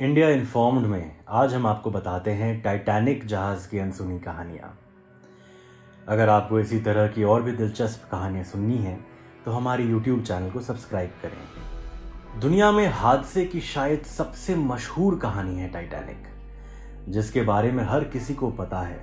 India 0.00 0.28
informed 0.28 0.86
में 0.86 1.16
आज 1.28 1.54
हम 1.54 1.66
आपको 1.66 1.90
बताते 1.90 2.30
हैं 2.30 2.60
टाइटैनिक 2.62 3.24
जहाज़ 3.26 3.68
की 3.68 3.78
अनसुनी 3.78 4.18
कहानियाँ। 4.18 4.78
अगर 6.08 6.28
आपको 6.28 6.60
इसी 6.60 6.80
तरह 6.80 7.08
की 7.08 7.24
और 7.24 7.42
भी 7.42 7.52
दिलचस्प 7.52 8.08
कहानियाँ 8.10 8.44
सुननी 8.44 8.76
हैं 8.76 9.06
तो 9.44 9.50
हमारे 9.50 9.84
यूट्यूब 9.84 10.22
चैनल 10.22 10.50
को 10.50 10.60
सब्सक्राइब 10.60 11.14
करें। 11.22 12.40
दुनिया 12.40 12.70
में 12.72 12.86
हादसे 12.88 13.44
की 13.44 13.60
शायद 13.60 14.02
सबसे 14.02 14.56
मशहूर 14.56 15.18
कहानी 15.18 15.58
है 15.58 15.68
टाइटैनिक, 15.68 16.28
जिसके 17.08 17.42
बारे 17.42 17.72
में 17.72 17.84
हर 17.84 18.04
किसी 18.04 18.34
को 18.34 18.50
पता 18.50 18.80
है। 18.80 19.00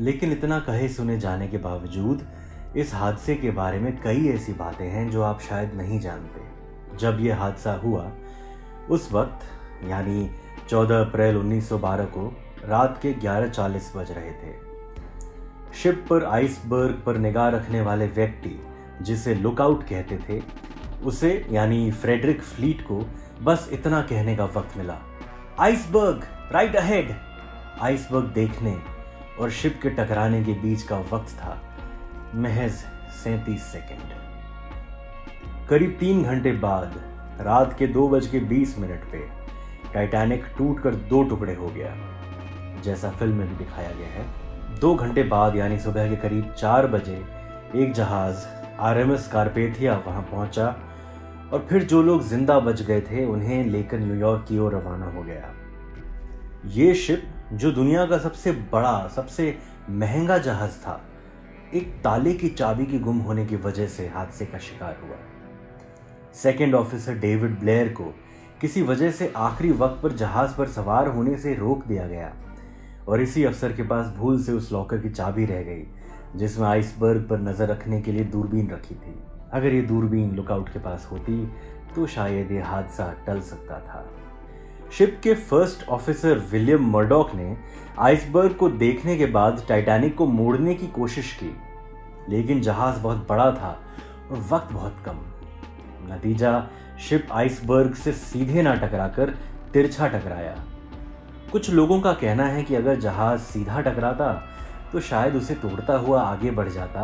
लेकिन 0.00 0.32
इतना 0.32 0.60
कहे 0.60 0.88
सुने 0.88 1.18
जाने 1.18 1.48
के 1.48 1.58
बावजूद, 1.58 2.26
इस 2.76 2.94
हादसे 2.94 3.34
के 3.34 3.50
बारे 3.50 3.80
में 3.80 4.00
कई 4.02 4.28
ऐसी 4.28 4.52
बातें 4.52 4.88
हैं 4.88 5.10
जो 5.10 5.22
आप 5.22 5.40
शायद 5.40 5.74
नहीं 5.74 6.00
जानते। 6.00 6.96
जब 6.96 7.20
यह 7.20 7.40
हादसा 7.40 7.72
हुआ, 7.72 8.10
उस 8.90 9.12
वक्त 9.12 9.52
यानी 9.86 10.30
14 10.68 11.00
अप्रैल 11.00 11.36
1912 11.36 12.04
को 12.04 12.26
रात 12.64 12.98
के 13.02 13.12
11:40 13.14 13.92
बज 13.96 14.10
रहे 14.10 14.30
थे। 14.32 14.54
शिप 15.74 16.04
पर 16.10 16.24
आइसबर्ग 16.24 17.02
पर 17.06 17.16
निगाह 17.16 17.48
रखने 17.48 17.80
वाले 17.80 18.06
व्यक्ति, 18.06 18.58
जिसे 19.02 19.34
लुकआउट 19.34 19.82
कहते 19.82 20.18
थे, 20.28 20.42
उसे 21.04 21.46
यानी 21.50 21.90
फ्रेडरिक 21.92 22.42
फ्लीट 22.42 22.82
को 22.82 23.06
बस 23.42 23.68
इतना 23.72 24.00
कहने 24.02 24.36
का 24.36 24.44
वक्त 24.44 24.76
मिला। 24.76 24.98
आइसबर्ग 25.60 26.26
राइट 26.52 26.76
अहेड 26.76 27.14
आइसबर्ग 27.80 28.24
देखने 28.24 28.76
और 29.40 29.50
शिप 29.50 29.78
के 29.82 29.90
टकराने 29.90 30.44
के 30.44 30.52
बीच 30.52 30.82
का 30.82 30.98
वक्त 31.12 31.30
था। 31.30 31.60
महज 32.34 32.72
सैतीस 33.14 33.62
सेकेंड। 33.62 34.14
करीब 35.68 35.96
तीन 36.00 36.22
घंटे 36.22 36.52
बाद, 36.52 37.00
रात 37.40 37.76
के 37.78 37.86
दो 37.86 38.08
बज 38.08 38.26
के 38.26 38.40
बीस 38.40 38.78
मिनट 38.78 39.04
पे 39.12 39.18
टाइटैनिक 39.96 40.44
टूटकर 40.58 40.94
दो 41.10 41.22
टुकड़े 41.24 41.54
हो 41.54 41.66
गया। 41.68 41.94
जैसा 42.84 43.10
फ़िल्म 43.10 43.34
में 43.34 43.48
भी 43.48 43.54
दिखाया 43.56 43.90
गया 43.90 44.08
है, 44.08 44.24
दो 44.80 44.94
घंटे 44.94 45.22
बाद 45.24 45.56
यानी 45.56 45.78
सुबह 45.78 46.08
के 46.08 46.16
करीब 46.16 46.52
चार 46.52 46.86
बजे, 46.86 47.14
एक 47.74 47.92
जहाज़ 47.92 48.44
आर 48.80 48.98
एम 48.98 49.12
एस 49.12 49.28
कारपेथिया 49.28 49.96
वहाँ 50.06 50.22
पहुँचा 50.22 50.66
और 51.52 51.66
फिर 51.70 51.84
जो 51.84 52.02
लोग 52.02 52.22
ज़िंदा 52.22 52.58
बच 52.60 52.82
गए 52.82 53.00
थे, 53.00 53.24
उन्हें 53.24 53.64
लेकर 53.64 53.98
न्यूयॉर्क 53.98 54.44
की 54.48 54.58
ओर 54.58 54.74
रवाना 54.74 55.06
हो 55.06 55.22
गया। 55.22 55.54
ये 56.74 56.94
शिप, 56.94 57.22
जो 57.52 57.70
दुनिया 57.72 58.04
का 58.06 58.18
सबसे 58.18 58.52
बड़ा, 58.72 59.08
सबसे 59.16 59.56
महँगा 59.90 60.38
जहाज़ 60.38 60.78
था, 60.80 61.00
एक 61.74 61.94
ताले 62.04 62.34
की 62.34 62.48
चाबी 62.50 62.86
के 62.86 62.98
गुम 62.98 63.18
होने 63.20 63.46
की 63.46 63.56
वजह 63.56 63.86
से 63.88 64.08
हादसे 64.08 64.46
का 64.46 64.58
शिकार 64.58 64.96
हुआ। 65.02 65.16
सेकेंड 66.34 66.74
ऑफिसर 66.74 67.18
डेविड 67.18 67.58
ब्लेयर 67.60 67.88
को 67.92 68.12
किसी 68.60 68.82
वजह 68.82 69.10
से 69.10 69.32
आखिरी 69.36 69.70
वक्त 69.70 70.02
पर 70.02 70.12
जहाज़ 70.12 70.56
पर 70.56 70.66
सवार 70.66 71.08
होने 71.08 71.36
से 71.36 71.54
रोक 71.54 71.86
दिया 71.86 72.06
गया। 72.06 72.32
और 73.08 73.20
इसी 73.20 73.44
अफसर 73.44 73.72
के 73.72 73.82
पास 73.82 74.06
भूल 74.16 74.42
से 74.42 74.52
उस 74.52 74.72
लॉकर 74.72 74.98
की 74.98 75.10
चाबी 75.10 75.44
रह 75.44 75.62
गई, 75.62 75.82
जिसमें 76.36 76.66
आइसबर्ग 76.68 77.26
पर 77.30 77.40
नज़र 77.40 77.68
रखने 77.68 78.00
के 78.02 78.12
लिए 78.12 78.24
दूरबीन 78.24 78.70
रखी 78.70 78.94
थी। 78.94 79.14
अगर 79.52 79.74
ये 79.74 79.82
दूरबीन 79.82 80.34
लुकआउट 80.36 80.68
के 80.68 80.78
पास 80.78 81.08
होती 81.12 81.46
तो 81.94 82.06
शायद 82.06 82.50
ये 82.52 82.60
हादसा 82.60 83.12
टल 83.26 83.40
सकता 83.40 83.78
था। 83.80 84.06
शिप 84.92 85.20
के 85.22 85.34
फ़र्स्ट 85.34 85.88
ऑफिसर 85.88 86.38
विलियम 86.50 86.90
मर्डॉक 86.90 87.34
ने 87.34 87.56
आइसबर्ग 87.98 88.54
को 88.54 88.68
देखने 88.70 89.16
के 89.16 89.26
बाद 89.26 89.62
टाइटैनिक 89.68 90.16
को 90.16 90.26
मोड़ने 90.26 90.74
की 90.74 90.86
कोशिश 90.86 91.32
की। 91.42 91.54
लेकिन 92.28 92.60
जहाज़ 92.60 93.00
बहुत 93.00 93.26
बड़ा 93.28 93.50
था 93.52 93.78
और 94.30 94.38
वक्त 94.52 94.72
बहुत 94.72 94.96
कम। 95.06 95.24
नतीजा 96.12 96.58
शिप 96.98 97.28
आइसबर्ग 97.32 97.94
से 97.94 98.12
सीधे 98.12 98.62
ना 98.62 98.74
टकराकर 98.74 99.30
तिरछा 99.72 100.06
टकराया। 100.08 100.54
कुछ 101.52 101.70
लोगों 101.70 102.00
का 102.00 102.12
कहना 102.12 102.44
है 102.44 102.62
कि 102.62 102.74
अगर 102.74 102.96
जहाज़ 102.96 103.40
सीधा 103.40 103.80
टकराता 103.80 104.32
तो 104.92 105.00
शायद 105.00 105.34
उसे 105.36 105.54
तोड़ता 105.54 105.96
हुआ 105.96 106.22
आगे 106.22 106.50
बढ़ 106.50 106.68
जाता 106.68 107.02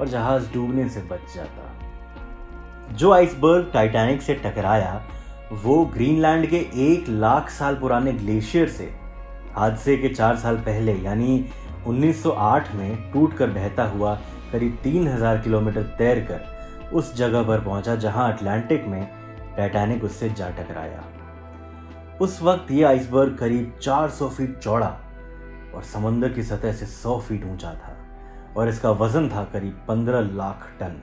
और 0.00 0.08
जहाज़ 0.08 0.52
डूबने 0.52 0.88
से 0.88 1.00
बच 1.00 1.34
जाता। 1.36 2.94
जो 2.94 3.12
आइसबर्ग 3.12 3.70
टाइटैनिक 3.74 4.22
से 4.22 4.34
टकराया, 4.34 5.02
वो 5.52 5.84
ग्रीनलैंड 5.84 6.46
के 6.46 6.56
एक 6.82 7.08
लाख 7.08 7.50
साल 7.50 7.76
पुराने 7.76 8.12
ग्लेशियर 8.12 8.68
से, 8.68 8.84
हादसे 9.54 9.96
के 9.96 10.08
चार 10.08 10.36
साल 10.36 10.56
पहले, 10.56 10.92
यानी 10.94 11.44
1908 11.86 12.74
में 12.74 13.12
टूटकर 13.12 13.50
बहता 13.50 13.84
हुआ 13.84 14.14
करीब 14.52 14.78
3000 14.84 15.42
किलोमीटर 15.42 15.82
तैरकर 15.98 16.90
उस 16.92 17.14
जगह 17.14 17.42
पर 17.42 17.60
पहुँचा, 17.60 17.96
जहाँ 17.96 18.32
अटलांटिक 18.32 18.86
में 18.86 19.21
टाइटैनिक 19.56 20.04
उससे 20.04 20.28
जा 20.30 20.48
टकराया। 20.50 21.04
उस 22.20 22.42
वक्त 22.42 22.70
ये 22.70 22.82
आइसबर्ग 22.84 23.36
करीब 23.38 23.72
400 23.78 24.28
फीट 24.30 24.58
चौड़ा 24.58 24.96
और 25.74 25.82
समंदर 25.84 26.32
की 26.32 26.42
सतह 26.44 26.72
से 26.72 26.86
100 26.86 27.18
फीट 27.20 27.44
ऊँचा 27.46 27.72
था 27.74 27.96
और 28.56 28.68
इसका 28.68 28.90
वज़न 28.92 29.28
था 29.28 29.44
करीब 29.52 29.84
15 29.88 30.30
लाख 30.34 30.68
टन। 30.80 31.00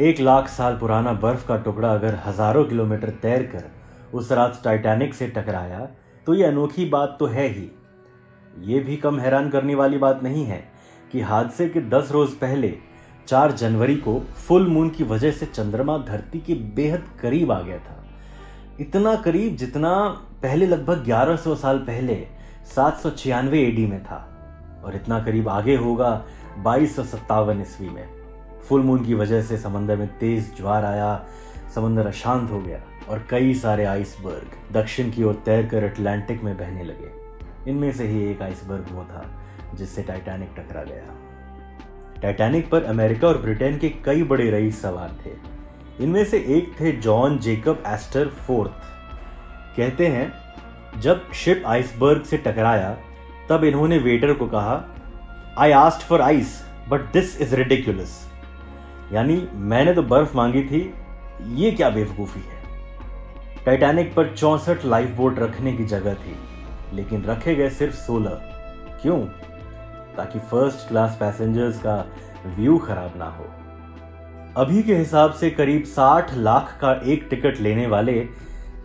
एक 0.00 0.20
लाख 0.20 0.48
साल 0.48 0.76
पुराना 0.76 1.12
बर्फ़ 1.22 1.46
का 1.48 1.56
टुकड़ा 1.58 1.92
अगर 1.94 2.18
हज़ारों 2.26 2.64
किलोमीटर 2.64 3.10
तैर 3.22 3.42
कर 3.46 3.64
उस 4.14 4.32
रात 4.32 4.60
टाइटैनिक 4.64 5.14
से 5.14 5.26
टकराया 5.28 5.80
तो 6.26 6.34
ये 6.34 6.44
अनोखी 6.44 6.84
बात 6.88 7.16
तो 7.20 7.26
है 7.26 7.46
ही। 7.48 7.70
ये 8.62 8.80
भी 8.80 8.96
कम 8.96 9.18
हैरान 9.20 9.50
करने 9.50 9.74
वाली 9.74 9.98
बात 9.98 10.22
नहीं 10.22 10.44
है 10.46 10.62
कि 11.12 11.20
हादसे 11.22 11.68
के 11.68 11.80
दस 11.90 12.10
रोज 12.12 12.32
पहले 12.38 12.68
चार 13.28 13.52
जनवरी 13.52 13.96
को 13.96 14.20
फुल 14.20 14.66
मून 14.66 14.90
की 14.90 15.04
वजह 15.04 15.32
से 15.32 15.46
चंद्रमा 15.46 15.98
धरती 15.98 16.40
के 16.40 16.54
बेहद 16.54 17.04
करीब 17.22 17.52
आ 17.52 17.60
गया 17.60 17.78
था। 17.78 18.04
इतना 18.80 19.14
करीब 19.16 19.56
जितना 19.56 20.08
पहले 20.42 20.66
लगभग 20.66 21.04
1100 21.04 21.54
साल 21.54 21.78
पहले 21.78 22.26
सात 22.76 22.98
सौ 22.98 23.10
छियानवे 23.10 23.60
एडी 23.60 23.86
में 23.86 24.02
था 24.02 24.28
और 24.84 24.94
इतना 24.94 25.22
करीब 25.22 25.48
आगे 25.48 25.76
होगा 25.76 26.24
बाईस 26.58 26.96
सौ 26.96 27.02
ईस्वी 27.02 27.88
में। 27.88 28.08
फुल 28.68 28.82
मून 28.82 29.04
की 29.04 29.14
वजह 29.14 29.42
से 29.42 29.58
समंदर 29.58 29.96
में 29.96 30.18
तेज 30.18 30.56
ज्वार 30.56 30.84
आया, 30.84 31.26
समंदर 31.74 32.06
अशांत 32.06 32.50
हो 32.50 32.60
गया 32.60 32.80
और 33.08 33.26
कई 33.30 33.54
सारे 33.54 33.84
आइसबर्ग 33.84 34.74
दक्षिण 34.74 35.10
की 35.10 35.22
ओर 35.22 35.34
तैरकर 35.34 35.84
अटलांटिक 35.84 36.42
में 36.42 36.58
बहने 36.58 36.84
लगे। 36.84 37.10
इनमें 37.70 37.92
से 37.92 38.06
ही 38.06 38.24
एक 38.24 38.42
आइसबर्ग 38.42 38.86
वो 38.90 39.04
था 39.04 39.24
जिससे 39.74 40.02
टाइटैनिक 40.02 40.48
टकरा 40.56 40.82
गया। 40.82 41.21
टाइटैनिक 42.22 42.68
पर 42.70 42.84
अमेरिका 42.84 43.28
और 43.28 43.38
ब्रिटेन 43.38 43.78
के 43.78 43.88
कई 44.04 44.22
बड़े 44.22 44.50
रईस 44.50 44.82
सवार 44.82 45.14
थे। 45.24 45.30
इनमें 46.04 46.24
से 46.24 46.38
एक 46.48 46.74
थे 46.80 46.92
जॉन 46.92 47.38
जेकब 47.38 47.82
एस्टर 47.86 48.28
फोर्थ। 48.46 48.70
कहते 49.76 50.06
हैं, 50.06 50.32
जब 51.00 51.32
शिप 51.32 51.62
आइसबर्ग 51.66 52.22
से 52.22 52.36
टकराया, 52.36 52.96
तब 53.48 53.64
इन्होंने 53.64 53.98
वेटर 53.98 54.32
को 54.32 54.46
कहा 54.46 54.84
I 55.58 55.72
asked 55.72 56.06
for 56.06 56.20
ice 56.20 56.60
but 56.88 57.12
this 57.12 57.40
is 57.40 57.54
ridiculous 57.56 58.20
यानी, 59.12 59.48
मैंने 59.54 59.94
तो 59.94 60.02
बर्फ़ 60.02 60.36
मांगी 60.36 60.62
थी, 60.62 60.94
ये 61.54 61.70
क्या 61.70 61.90
बेवकूफ़ी 61.90 62.40
है? 62.40 62.60
टाइटैनिक 63.64 64.14
पर 64.14 64.34
चौसठ 64.34 64.84
लाइफ 64.84 65.10
बोट 65.10 65.38
रखने 65.38 65.72
की 65.72 65.84
जगह 65.84 66.14
थी, 66.14 66.36
लेकिन 66.94 67.24
रखे 67.24 67.54
गए 67.54 67.70
सिर्फ़ 67.70 67.94
सोलह। 67.94 68.40
क्यों? 69.02 69.18
ताकि 70.16 70.38
फ़र्स्ट 70.40 70.88
क्लास 70.88 71.16
पैसेंजर्स 71.20 71.78
का 71.78 72.04
व्यू 72.56 72.78
खराब 72.78 73.12
ना 73.18 73.28
हो। 73.28 73.46
अभी 74.56 74.82
के 74.82 74.96
हिसाब 74.96 75.32
से 75.32 75.50
करीब 75.50 75.84
60 75.88 76.34
लाख 76.38 76.76
का 76.80 76.92
एक 77.04 77.26
टिकट 77.30 77.60
लेने 77.60 77.86
वाले 77.86 78.18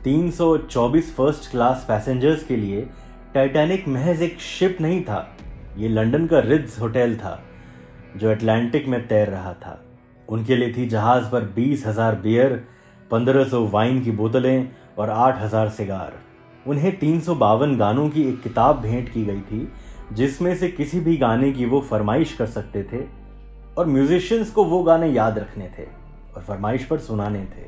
324 0.06 1.12
फ़र्स्ट 1.16 1.50
क्लास 1.52 1.86
पैसेंजर्स 1.88 2.44
के 2.44 2.56
लिए 2.56 2.88
टाइटैनिक 3.34 3.88
महज 3.88 4.22
एक 4.22 4.40
शिप 4.42 4.78
नहीं 4.82 5.02
था, 5.04 5.28
ये 5.78 5.90
लंदन 5.90 6.28
का 6.28 6.40
रिद्स 6.40 6.80
होटल 6.82 7.16
था, 7.16 7.40
जो 8.18 8.32
अटलांटिक 8.32 8.88
में 8.88 9.08
तैर 9.08 9.28
रहा 9.30 9.54
था। 9.56 9.80
उनके 10.28 10.56
लिए 10.56 10.74
थी 10.74 10.86
जहाज़ 10.90 11.30
पर 11.32 11.44
बीस 11.56 11.86
हज़ार 11.88 12.16
बियर 12.22 12.54
पंद्रह 13.12 13.44
सौ 13.44 13.66
वाइन 13.68 14.02
की 14.04 14.12
बोतलें 14.14 14.68
और 14.98 15.09
आठ 15.09 15.42
हज़ार 15.42 15.70
सिगार 15.70 16.14
उन्हें 16.66 16.98
तीन 17.00 17.20
सौ 17.22 17.36
बावन 17.36 17.76
गानों 17.78 18.09
की 18.09 18.23
एक 18.30 18.41
किताब 18.44 18.82
भेंट 18.82 19.09
की 19.09 19.23
गई 19.26 19.41
थी 19.41 19.68
जिसमें 20.14 20.56
से 20.56 20.68
किसी 20.68 21.00
भी 21.00 21.18
गाने 21.18 21.52
की 21.52 21.66
वो 21.66 21.82
फरमाइश 21.82 22.34
कर 22.34 22.46
सकते 22.46 22.84
थे 22.84 23.04
और 23.78 23.86
म्यूजिशियंस 23.86 24.52
को 24.52 24.64
वो 24.64 24.84
गाने 24.84 25.08
याद 25.08 25.40
रखने 25.40 25.70
थे 25.80 25.84
और 26.36 26.42
फरमाइश 26.42 26.86
पर 26.86 26.98
सुनाने 26.98 27.40
थे। 27.40 27.66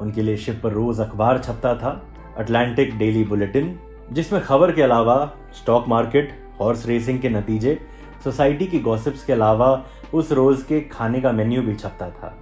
उनके 0.00 0.22
लिए 0.22 0.36
शिप 0.36 0.60
पर 0.62 0.72
रोज 0.72 1.00
अखबार 1.00 1.38
छपता 1.38 1.74
था 1.74 2.06
अटलांटिक 2.36 2.98
डेली 2.98 3.24
बुलेटिन 3.24 3.78
जिसमें 4.12 4.42
खबर 4.42 4.72
के 4.72 4.82
अलावा 4.82 5.32
स्टॉक 5.54 5.88
मार्केट 5.88 6.32
हॉर्स 6.60 6.86
रेसिंग 6.86 7.20
के 7.20 7.28
नतीजे 7.28 7.78
सोसाइटी 8.24 8.66
की 8.66 8.80
गॉसिप्स 8.80 9.24
के 9.24 9.32
अलावा 9.32 9.84
उस 10.14 10.32
रोज 10.32 10.62
के 10.62 10.80
खाने 10.80 11.20
का 11.20 11.32
मेन्यू 11.32 11.62
भी 11.62 11.74
छपता 11.74 12.10
था। 12.10 12.36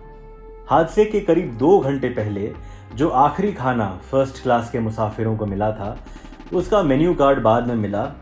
हादसे 0.70 1.04
के 1.04 1.20
करीब 1.20 1.56
दो 1.56 1.78
घंटे 1.80 2.08
पहले 2.08 2.52
जो 2.94 3.08
आखिरी 3.08 3.52
खाना 3.52 4.00
फ़र्स्ट 4.10 4.42
क्लास 4.42 4.70
के 4.70 4.80
मुसाफिरों 4.80 5.36
को 5.36 5.46
मिला 5.46 5.72
था, 5.72 5.96
उसका 6.52 6.82
मेन्यू 6.82 7.14
कार्ड 7.14 7.42
बाद 7.42 7.66
में 7.66 7.74
मिला 7.74 8.12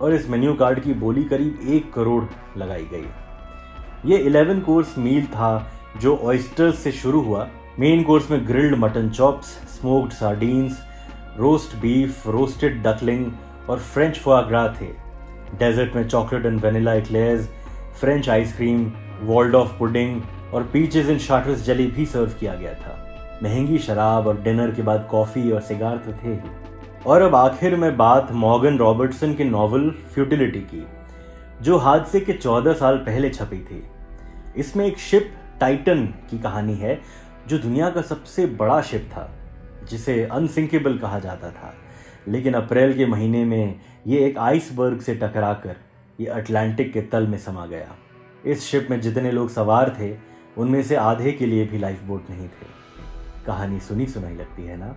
और 0.00 0.14
इस 0.14 0.28
मेन्यू 0.30 0.54
कार्ड 0.54 0.80
की 0.80 0.92
बोली 0.94 1.24
करीब 1.24 1.68
एक 1.68 1.92
करोड़ 1.92 2.24
लगाई 2.58 2.84
गई। 2.84 4.10
ये 4.10 4.18
इलेवन 4.18 4.60
कोर्स 4.60 4.98
मील 4.98 5.26
था 5.26 5.50
जो 6.00 6.16
ऑयस्टर्स 6.16 6.78
से 6.78 6.92
शुरू 6.92 7.20
हुआ। 7.20 7.48
मेन 7.78 8.02
कोर्स 8.02 8.30
में 8.30 8.46
grilled 8.48 8.74
mutton 8.78 9.08
chops 9.10 9.46
smoked 9.68 10.12
sardines 10.12 10.78
roast 11.38 11.76
beef 11.76 12.26
roasted 12.26 12.82
duckling 12.82 13.30
और 13.70 13.78
फ्रेंच 13.78 14.18
फोआग्रा 14.18 14.66
थे। 14.80 14.86
डेजर्ट 15.58 15.96
में 15.96 16.08
chocolate 16.08 16.46
and 16.46 16.60
vanilla 16.60 16.94
eclairs 16.94 17.48
French 18.00 18.28
ice cream 18.28 18.90
Waldorf 19.54 19.78
pudding 19.78 20.20
और 20.54 20.62
पीचेज 20.62 21.10
इन 21.10 21.18
शार्टर्स 21.18 21.64
जली 21.64 21.86
भी 21.86 22.06
सर्व 22.06 22.34
किया 22.40 22.54
गया 22.54 22.74
था। 22.74 22.96
महँगी 23.42 23.78
शराब 23.78 24.26
और 24.26 24.40
डिनर 24.42 24.70
के 24.70 24.82
बाद 24.82 25.06
कॉफ़ी 25.10 25.50
और 25.50 25.60
सिगार 25.60 25.96
तो 25.96 26.12
थे 26.12 26.32
ही। 26.32 26.38
और 27.08 27.22
अब 27.22 27.34
आखिर 27.34 27.76
में 27.76 27.96
बात 27.96 28.32
मॉर्गन 28.32 28.78
रॉबर्टसन 28.78 29.34
के 29.34 29.44
नॉवल 29.44 29.90
फ्यूटिलिटी 29.90 30.60
की, 30.60 30.86
जो 31.62 31.78
हादसे 31.78 32.20
के 32.20 32.32
चौदह 32.32 32.72
साल 32.72 32.96
पहले 32.96 33.30
छपी 33.30 33.58
थी। 33.58 33.84
इसमें 34.56 34.86
एक 34.86 34.98
शिप 34.98 35.34
टाइटन 35.60 36.06
की 36.06 36.38
कहानी 36.38 36.74
है, 36.74 37.00
जो 37.48 37.58
दुनिया 37.58 37.90
का 37.90 38.02
सबसे 38.02 38.46
बड़ा 38.46 38.82
शिप 38.82 39.10
था, 39.12 39.30
जिसे 39.90 40.24
अनसिंकेबल 40.24 40.98
कहा 40.98 41.18
जाता 41.18 41.50
था। 41.50 41.74
लेकिन 42.28 42.54
अप्रैल 42.54 42.96
के 42.96 43.06
महीने 43.06 43.44
में 43.44 43.80
ये 44.06 44.26
एक 44.26 44.38
आइसबर्ग 44.38 45.00
से 45.00 45.14
टकराकर 45.14 45.76
ये 46.20 46.26
अटलांटिक 46.26 46.92
के 46.92 47.02
तल 47.02 47.26
में 47.26 47.38
समा 47.38 47.66
गया। 47.66 47.96
इस 48.46 48.64
शिप 48.64 48.88
में 48.90 49.00
जितने 49.00 49.30
लोग 49.30 49.50
सवार 49.50 49.96
थे, 50.00 50.16
उनमें 50.58 50.82
से 50.82 50.96
आधे 50.96 51.32
के 51.32 51.46
लिए 51.46 51.66
भी 51.66 51.78
लाइफ 51.78 52.02
बोट 52.02 52.30
नहीं 52.30 52.48
थे। 52.48 52.66
कहानी 53.46 53.80
सुनी 53.80 54.06
सुनाई 54.06 54.34
लगती 54.34 54.62
है 54.62 54.76
ना? 54.76 54.96